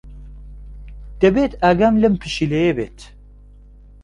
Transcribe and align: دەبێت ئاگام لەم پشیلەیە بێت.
دەبێت 1.21 1.51
ئاگام 1.63 1.95
لەم 2.03 2.13
پشیلەیە 2.21 2.71
بێت. 2.77 2.99